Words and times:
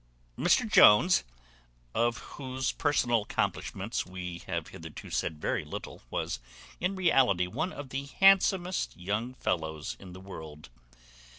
Mr 0.35 0.67
Jones, 0.67 1.23
of 1.93 2.17
whose 2.33 2.71
personal 2.71 3.21
accomplishments 3.21 4.03
we 4.03 4.39
have 4.47 4.69
hitherto 4.69 5.11
said 5.11 5.39
very 5.39 5.63
little, 5.63 6.01
was, 6.09 6.39
in 6.79 6.95
reality, 6.95 7.45
one 7.45 7.71
of 7.71 7.89
the 7.89 8.05
handsomest 8.19 8.97
young 8.97 9.35
fellows 9.35 9.95
in 9.99 10.13
the 10.13 10.19
world. 10.19 10.69